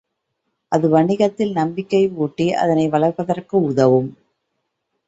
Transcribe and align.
அது 0.71 0.89
வாணிகத்தில் 0.89 1.51
நம்பிக்கை 1.51 2.09
ஊட்டி 2.17 2.53
அதனை 2.53 2.87
வளர்ப்பதற்கு 2.89 3.55
உதவும். 3.63 4.09